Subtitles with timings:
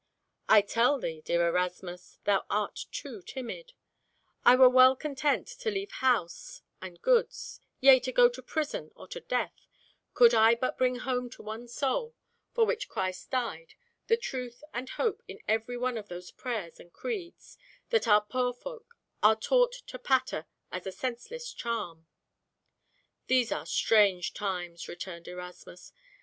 [0.49, 3.73] "I tell thee, dear Erasmus, thou art too timid;
[4.43, 9.07] I were well content to leave house and goods, yea, to go to prison or
[9.09, 9.53] to death,
[10.15, 12.15] could I but bring home to one soul,
[12.51, 13.75] for which Christ died,
[14.07, 17.59] the truth and hope in every one of those prayers and creeds
[17.91, 22.07] that our poor folk are taught to patter as a senseless charm."
[23.27, 25.93] "These are strange times," returned Erasmus.